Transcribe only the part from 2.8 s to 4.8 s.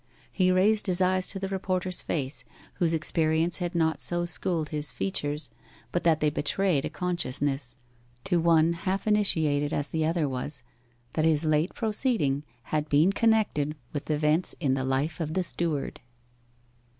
experience had not so schooled